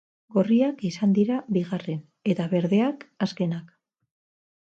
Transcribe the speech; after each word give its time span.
Gorriak 0.35 0.79
izan 0.87 1.11
dira 1.17 1.35
bigarren, 1.57 2.01
eta 2.35 2.47
berdeak, 2.55 3.05
azkenak. 3.27 3.69